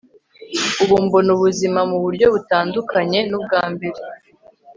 ubu 0.83 0.95
mbona 1.05 1.29
ubuzima 1.35 1.79
muburyo 1.91 2.25
butandukanye 2.33 3.19
nubwa 3.29 3.61
mbere 3.73 3.99